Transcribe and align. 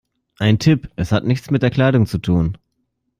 Ein 0.39 0.57
Tipp: 0.57 0.89
Es 0.95 1.11
hat 1.11 1.25
nichts 1.25 1.51
mit 1.51 1.61
der 1.61 1.69
Kleidung 1.69 2.07
zu 2.07 2.17
tun. 2.17 2.57